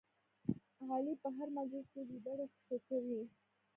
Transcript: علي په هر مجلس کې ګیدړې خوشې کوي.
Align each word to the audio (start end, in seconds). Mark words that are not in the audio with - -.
علي 0.93 1.13
په 1.21 1.27
هر 1.35 1.47
مجلس 1.57 1.85
کې 1.93 2.01
ګیدړې 2.09 2.45
خوشې 2.53 2.77
کوي. 2.87 3.21